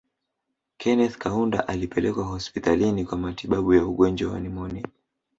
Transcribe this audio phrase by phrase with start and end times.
[0.77, 4.83] Kenneth Kaunda alipelekwa hospitalini kwa matibabu ya ugonjwa wa nimonia